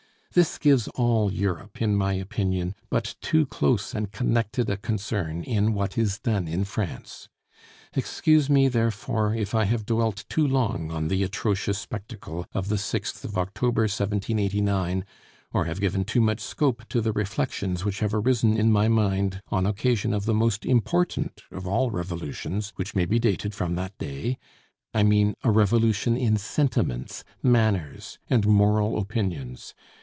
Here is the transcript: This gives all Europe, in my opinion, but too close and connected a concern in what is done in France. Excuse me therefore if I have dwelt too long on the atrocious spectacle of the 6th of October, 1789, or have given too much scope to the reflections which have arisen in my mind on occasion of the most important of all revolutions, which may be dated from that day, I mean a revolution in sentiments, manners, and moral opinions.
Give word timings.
This 0.33 0.57
gives 0.57 0.87
all 0.95 1.29
Europe, 1.29 1.81
in 1.81 1.93
my 1.97 2.13
opinion, 2.13 2.73
but 2.89 3.15
too 3.19 3.45
close 3.45 3.93
and 3.93 4.13
connected 4.13 4.69
a 4.69 4.77
concern 4.77 5.43
in 5.43 5.73
what 5.73 5.97
is 5.97 6.19
done 6.19 6.47
in 6.47 6.63
France. 6.63 7.27
Excuse 7.97 8.49
me 8.49 8.69
therefore 8.69 9.35
if 9.35 9.53
I 9.53 9.65
have 9.65 9.85
dwelt 9.85 10.23
too 10.29 10.47
long 10.47 10.89
on 10.89 11.09
the 11.09 11.21
atrocious 11.23 11.79
spectacle 11.79 12.45
of 12.53 12.69
the 12.69 12.77
6th 12.77 13.25
of 13.25 13.37
October, 13.37 13.81
1789, 13.81 15.03
or 15.51 15.65
have 15.65 15.81
given 15.81 16.05
too 16.05 16.21
much 16.21 16.39
scope 16.39 16.87
to 16.87 17.01
the 17.01 17.11
reflections 17.11 17.83
which 17.83 17.99
have 17.99 18.13
arisen 18.13 18.55
in 18.55 18.71
my 18.71 18.87
mind 18.87 19.41
on 19.49 19.65
occasion 19.65 20.13
of 20.13 20.23
the 20.23 20.33
most 20.33 20.65
important 20.65 21.41
of 21.51 21.67
all 21.67 21.91
revolutions, 21.91 22.71
which 22.77 22.95
may 22.95 23.03
be 23.03 23.19
dated 23.19 23.53
from 23.53 23.75
that 23.75 23.97
day, 23.97 24.37
I 24.93 25.03
mean 25.03 25.35
a 25.43 25.51
revolution 25.51 26.15
in 26.15 26.37
sentiments, 26.37 27.25
manners, 27.43 28.17
and 28.29 28.47
moral 28.47 28.97
opinions. 28.97 29.73